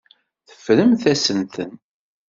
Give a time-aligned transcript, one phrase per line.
[0.47, 1.71] Teffremt-asen-ten.